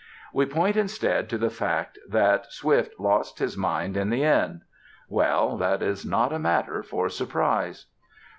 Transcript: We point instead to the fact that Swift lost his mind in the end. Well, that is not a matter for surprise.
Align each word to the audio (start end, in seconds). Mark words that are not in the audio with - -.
We 0.33 0.47
point 0.47 0.77
instead 0.77 1.29
to 1.29 1.37
the 1.37 1.51
fact 1.51 1.99
that 2.09 2.51
Swift 2.51 2.99
lost 2.99 3.37
his 3.37 3.55
mind 3.55 3.95
in 3.95 4.09
the 4.09 4.23
end. 4.23 4.63
Well, 5.07 5.57
that 5.57 5.83
is 5.83 6.03
not 6.07 6.33
a 6.33 6.39
matter 6.39 6.81
for 6.81 7.07
surprise. 7.07 7.85